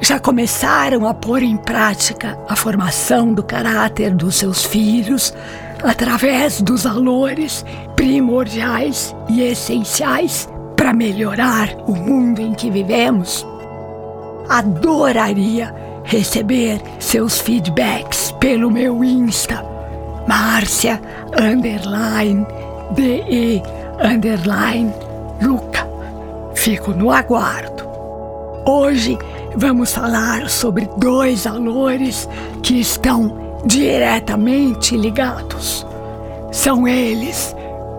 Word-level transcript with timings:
Já 0.00 0.18
começaram 0.18 1.06
a 1.06 1.14
pôr 1.14 1.42
em 1.42 1.56
prática 1.56 2.38
a 2.48 2.54
formação 2.54 3.32
do 3.32 3.42
caráter 3.42 4.14
dos 4.14 4.36
seus 4.36 4.64
filhos 4.64 5.34
através 5.82 6.60
dos 6.60 6.84
valores 6.84 7.64
primordiais 7.96 9.14
e 9.28 9.42
essenciais 9.42 10.48
para 10.76 10.92
melhorar 10.92 11.68
o 11.86 11.94
mundo 11.94 12.40
em 12.40 12.54
que 12.54 12.70
vivemos? 12.70 13.46
Adoraria 14.48 15.74
receber 16.04 16.80
seus 16.98 17.38
feedbacks 17.40 18.32
pelo 18.40 18.70
meu 18.70 19.04
Insta, 19.04 19.64
Márcia 20.26 21.00
underline 21.38 22.46
DE 22.92 23.62
underline 24.02 24.92
Luca. 25.42 25.86
Fico 26.54 26.92
no 26.92 27.10
aguardo. 27.10 27.87
Hoje 28.70 29.16
vamos 29.56 29.94
falar 29.94 30.50
sobre 30.50 30.86
dois 30.98 31.44
valores 31.44 32.28
que 32.62 32.78
estão 32.78 33.58
diretamente 33.64 34.94
ligados. 34.94 35.86
São 36.52 36.86
eles 36.86 37.56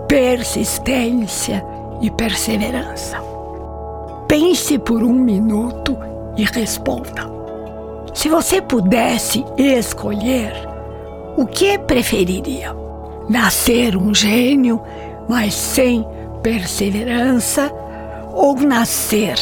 persistência 0.07 1.65
e 2.03 2.11
perseverança. 2.11 3.17
Pense 4.27 4.77
por 4.77 5.01
um 5.01 5.11
minuto 5.11 5.97
e 6.37 6.43
responda. 6.43 7.27
Se 8.13 8.29
você 8.29 8.61
pudesse 8.61 9.43
escolher, 9.57 10.53
o 11.35 11.47
que 11.47 11.79
preferiria? 11.79 12.75
Nascer 13.27 13.97
um 13.97 14.13
gênio, 14.13 14.79
mas 15.27 15.55
sem 15.55 16.05
perseverança, 16.43 17.73
ou 18.35 18.55
nascer 18.57 19.35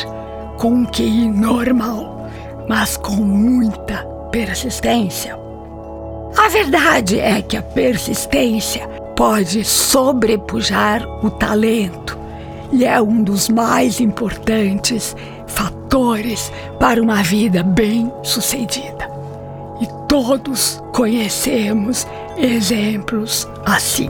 com 0.58 0.70
um 0.70 0.86
QI 0.86 1.30
normal, 1.30 2.28
mas 2.68 2.98
com 2.98 3.16
muita 3.16 4.04
persistência. 4.32 5.38
A 6.38 6.50
verdade 6.50 7.20
é 7.20 7.42
que 7.42 7.58
a 7.58 7.62
persistência 7.62 8.88
pode 9.16 9.64
sobrepujar 9.64 11.04
o 11.26 11.32
talento 11.32 12.18
e 12.72 12.86
é 12.86 13.02
um 13.02 13.24
dos 13.24 13.50
mais 13.50 14.00
importantes 14.00 15.16
fatores 15.48 16.52
para 16.80 17.02
uma 17.02 17.24
vida 17.24 17.64
bem-sucedida. 17.64 19.10
E 19.82 19.88
todos 20.08 20.84
conhecemos 20.94 22.06
exemplos 22.38 23.48
assim. 23.66 24.10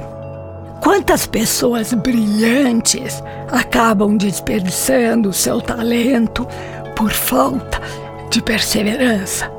Quantas 0.88 1.28
pessoas 1.28 1.92
brilhantes 1.92 3.22
acabam 3.52 4.16
desperdiçando 4.16 5.34
seu 5.34 5.60
talento 5.60 6.48
por 6.96 7.12
falta 7.12 7.82
de 8.30 8.42
perseverança? 8.42 9.52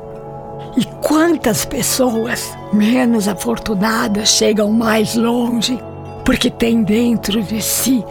E 0.75 0.83
quantas 1.07 1.65
pessoas 1.65 2.57
menos 2.73 3.27
afortunadas 3.27 4.29
chegam 4.29 4.71
mais 4.71 5.13
longe 5.13 5.79
porque 6.25 6.49
têm 6.49 6.81
dentro 6.81 7.43
de 7.43 7.61
si 7.61 8.03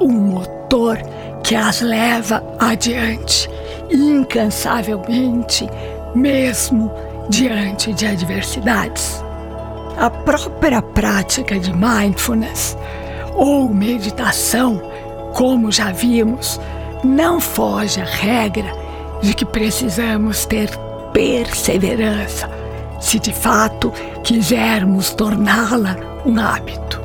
um 0.00 0.10
motor 0.10 0.98
que 1.44 1.54
as 1.54 1.80
leva 1.80 2.42
adiante 2.58 3.48
incansavelmente, 3.88 5.70
mesmo 6.12 6.90
diante 7.30 7.92
de 7.92 8.04
adversidades? 8.04 9.23
A 9.96 10.10
própria 10.10 10.82
prática 10.82 11.58
de 11.58 11.72
mindfulness 11.72 12.76
ou 13.34 13.68
meditação, 13.72 14.80
como 15.34 15.70
já 15.70 15.92
vimos, 15.92 16.60
não 17.02 17.40
foge 17.40 18.00
à 18.00 18.04
regra 18.04 18.72
de 19.22 19.34
que 19.34 19.44
precisamos 19.44 20.46
ter 20.46 20.70
perseverança 21.12 22.48
se 23.00 23.18
de 23.18 23.32
fato 23.32 23.92
quisermos 24.22 25.10
torná-la 25.10 25.96
um 26.24 26.40
hábito. 26.40 27.00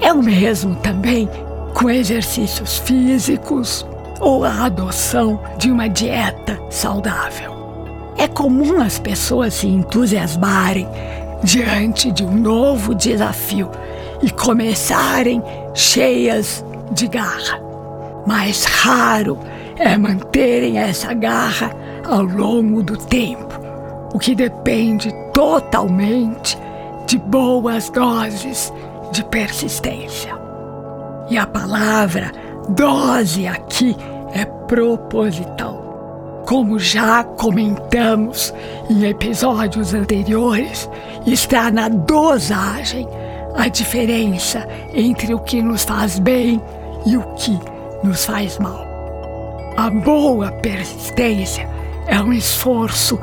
É 0.00 0.12
o 0.12 0.22
mesmo 0.22 0.74
também 0.76 1.28
com 1.74 1.88
exercícios 1.88 2.78
físicos 2.78 3.86
ou 4.20 4.44
a 4.44 4.64
adoção 4.64 5.40
de 5.56 5.70
uma 5.70 5.88
dieta 5.88 6.60
saudável. 6.70 7.56
É 8.16 8.26
comum 8.26 8.80
as 8.82 8.98
pessoas 8.98 9.54
se 9.54 9.68
entusiasmarem 9.68 10.88
diante 11.42 12.10
de 12.10 12.24
um 12.24 12.34
novo 12.34 12.94
desafio 12.94 13.70
e 14.22 14.30
começarem 14.30 15.42
cheias 15.74 16.64
de 16.92 17.06
garra. 17.06 17.60
Mais 18.26 18.64
raro 18.64 19.38
é 19.78 19.96
manterem 19.96 20.78
essa 20.78 21.14
garra 21.14 21.70
ao 22.04 22.22
longo 22.22 22.82
do 22.82 22.96
tempo, 22.96 23.58
o 24.12 24.18
que 24.18 24.34
depende 24.34 25.12
totalmente 25.32 26.58
de 27.06 27.18
boas 27.18 27.88
doses 27.90 28.72
de 29.12 29.24
persistência. 29.24 30.34
E 31.30 31.38
a 31.38 31.46
palavra 31.46 32.32
dose 32.68 33.46
aqui 33.46 33.96
é 34.34 34.44
proposital. 34.44 35.77
Como 36.48 36.78
já 36.78 37.22
comentamos 37.24 38.54
em 38.88 39.04
episódios 39.04 39.92
anteriores, 39.92 40.88
está 41.26 41.70
na 41.70 41.90
dosagem 41.90 43.06
a 43.54 43.68
diferença 43.68 44.66
entre 44.94 45.34
o 45.34 45.40
que 45.40 45.60
nos 45.60 45.84
faz 45.84 46.18
bem 46.18 46.58
e 47.04 47.18
o 47.18 47.22
que 47.34 47.60
nos 48.02 48.24
faz 48.24 48.58
mal. 48.58 48.82
A 49.76 49.90
boa 49.90 50.50
persistência 50.50 51.68
é 52.06 52.18
um 52.18 52.32
esforço 52.32 53.20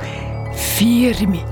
firme, 0.53 1.44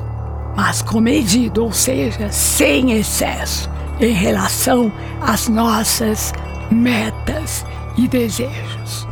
mas 0.55 0.83
comedido, 0.83 1.63
ou 1.63 1.71
seja, 1.71 2.31
sem 2.31 2.91
excesso, 2.91 3.67
em 3.99 4.13
relação 4.13 4.91
às 5.19 5.49
nossas 5.49 6.33
metas 6.69 7.65
e 7.97 8.07
desejos. 8.07 9.07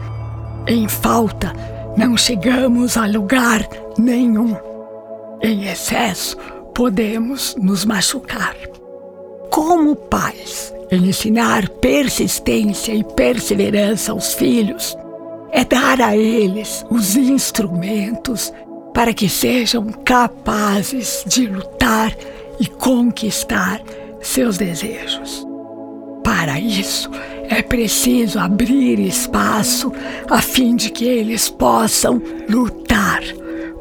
Em 0.67 0.87
falta 0.87 1.70
não 1.97 2.15
chegamos 2.17 2.97
a 2.97 3.05
lugar 3.05 3.67
nenhum. 3.97 4.55
Em 5.41 5.67
excesso, 5.67 6.37
podemos 6.73 7.55
nos 7.55 7.85
machucar. 7.85 8.55
Como 9.49 9.95
pais, 9.95 10.73
ensinar 10.91 11.67
persistência 11.69 12.93
e 12.93 13.03
perseverança 13.03 14.11
aos 14.11 14.33
filhos 14.33 14.97
é 15.51 15.65
dar 15.65 16.01
a 16.01 16.15
eles 16.15 16.85
os 16.89 17.15
instrumentos 17.15 18.53
para 18.93 19.13
que 19.13 19.27
sejam 19.27 19.87
capazes 19.87 21.23
de 21.25 21.47
lutar 21.47 22.15
e 22.59 22.67
conquistar 22.67 23.81
seus 24.21 24.57
desejos. 24.57 25.45
Para 26.23 26.59
isso, 26.59 27.09
é 27.51 27.61
preciso 27.61 28.39
abrir 28.39 28.97
espaço 28.99 29.91
a 30.29 30.41
fim 30.41 30.73
de 30.73 30.89
que 30.89 31.03
eles 31.03 31.49
possam 31.49 32.21
lutar, 32.49 33.21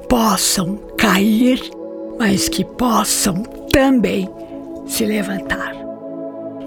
possam 0.09 0.77
cair, 0.99 1.63
mas 2.19 2.49
que 2.49 2.65
possam 2.65 3.45
também 3.73 4.29
se 4.87 5.05
levantar. 5.05 5.73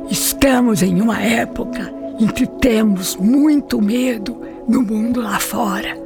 Estamos 0.10 0.82
em 0.82 1.02
uma 1.02 1.20
época 1.20 1.94
em 2.18 2.28
que 2.28 2.48
temos 2.48 3.18
muito 3.18 3.82
medo 3.82 4.40
no 4.66 4.82
mundo 4.82 5.22
lá 5.22 5.40
fora. 5.40 6.02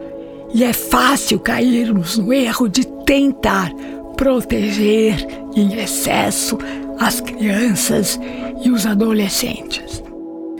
E 0.52 0.64
é 0.64 0.74
fácil 0.74 1.40
cairmos 1.40 2.18
no 2.18 2.34
erro 2.34 2.68
de 2.68 2.88
tentar 3.06 3.72
proteger 4.16 5.28
em 5.56 5.76
excesso 5.76 6.58
as 7.00 7.22
crianças 7.22 8.20
e 8.64 8.72
os 8.72 8.88
adolescentes. 8.88 10.07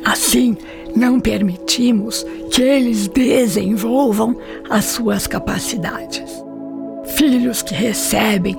Assim, 0.08 0.56
não 0.96 1.20
permitimos 1.20 2.26
que 2.50 2.62
eles 2.62 3.10
desenvolvam 3.10 4.38
as 4.70 4.86
suas 4.86 5.28
capacidades. 5.28 6.32
Filhos 7.18 7.62
que 7.62 7.74
recebem 7.74 8.56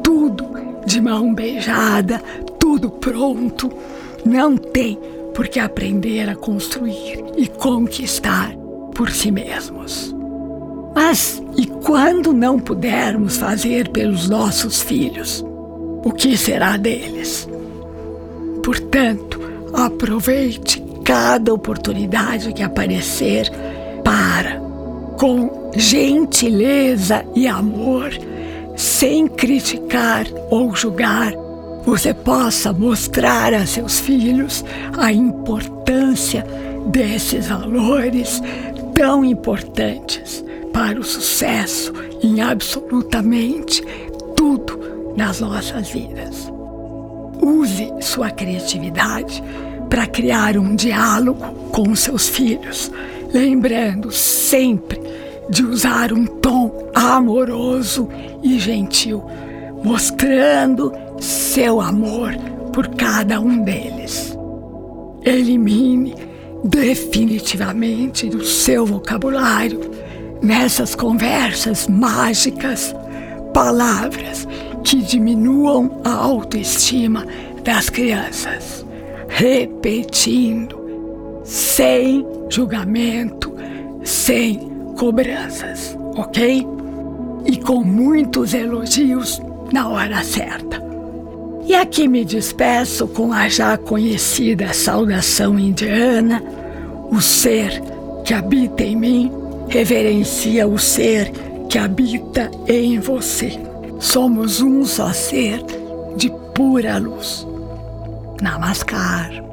tudo 0.00 0.46
de 0.86 1.00
mão 1.00 1.34
beijada, 1.34 2.18
tudo 2.56 2.88
pronto, 2.88 3.68
não 4.24 4.56
têm 4.56 4.96
por 5.34 5.48
que 5.48 5.58
aprender 5.58 6.30
a 6.30 6.36
construir 6.36 7.24
e 7.36 7.48
conquistar 7.48 8.54
por 8.94 9.10
si 9.10 9.32
mesmos. 9.32 10.14
Mas 10.94 11.42
e 11.56 11.66
quando 11.66 12.32
não 12.32 12.60
pudermos 12.60 13.38
fazer 13.38 13.88
pelos 13.88 14.28
nossos 14.28 14.80
filhos? 14.80 15.44
O 16.04 16.12
que 16.12 16.36
será 16.36 16.76
deles? 16.76 17.48
Portanto, 18.62 19.40
aproveite 19.72 20.81
cada 21.04 21.52
oportunidade 21.52 22.52
que 22.52 22.62
aparecer 22.62 23.50
para, 24.04 24.60
com 25.18 25.70
gentileza 25.76 27.24
e 27.34 27.46
amor, 27.46 28.10
sem 28.76 29.26
criticar 29.26 30.26
ou 30.50 30.74
julgar, 30.74 31.32
você 31.84 32.14
possa 32.14 32.72
mostrar 32.72 33.52
a 33.52 33.66
seus 33.66 33.98
filhos 34.00 34.64
a 34.96 35.12
importância 35.12 36.44
desses 36.86 37.48
valores 37.48 38.40
tão 38.94 39.24
importantes 39.24 40.44
para 40.72 40.98
o 40.98 41.04
sucesso 41.04 41.92
em 42.22 42.40
absolutamente 42.40 43.82
tudo 44.36 45.12
nas 45.16 45.40
nossas 45.40 45.88
vidas. 45.90 46.50
Use 47.40 47.92
sua 48.00 48.30
criatividade 48.30 49.42
para 49.92 50.06
criar 50.06 50.56
um 50.56 50.74
diálogo 50.74 51.44
com 51.70 51.94
seus 51.94 52.26
filhos, 52.26 52.90
lembrando 53.30 54.10
sempre 54.10 54.98
de 55.50 55.62
usar 55.62 56.14
um 56.14 56.24
tom 56.24 56.88
amoroso 56.94 58.08
e 58.42 58.58
gentil, 58.58 59.22
mostrando 59.84 60.94
seu 61.20 61.78
amor 61.78 62.32
por 62.72 62.88
cada 62.88 63.38
um 63.38 63.62
deles. 63.62 64.34
Elimine 65.22 66.14
definitivamente 66.64 68.30
do 68.30 68.42
seu 68.46 68.86
vocabulário, 68.86 69.90
nessas 70.40 70.94
conversas 70.94 71.86
mágicas, 71.86 72.96
palavras 73.52 74.48
que 74.82 75.02
diminuam 75.02 76.00
a 76.02 76.14
autoestima 76.14 77.26
das 77.62 77.90
crianças, 77.90 78.86
repetindo, 79.32 80.78
sem 81.42 82.24
julgamento, 82.50 83.52
sem 84.04 84.58
cobranças, 84.98 85.96
ok? 86.16 86.66
E 87.46 87.56
com 87.56 87.82
muitos 87.82 88.52
elogios 88.52 89.40
na 89.72 89.88
hora 89.88 90.22
certa. 90.22 90.80
E 91.66 91.74
aqui 91.74 92.06
me 92.06 92.24
despeço 92.24 93.08
com 93.08 93.32
a 93.32 93.48
já 93.48 93.78
conhecida 93.78 94.72
saudação 94.72 95.58
indiana: 95.58 96.42
o 97.10 97.20
ser 97.20 97.82
que 98.24 98.34
habita 98.34 98.82
em 98.82 98.96
mim 98.96 99.32
reverencia 99.68 100.68
o 100.68 100.78
ser 100.78 101.32
que 101.68 101.78
habita 101.78 102.50
em 102.68 103.00
você. 103.00 103.58
Somos 103.98 104.60
um 104.60 104.84
só 104.84 105.12
ser 105.12 105.64
de 106.16 106.30
pura 106.54 106.98
luz. 106.98 107.46
নমস্কার। 108.42 109.51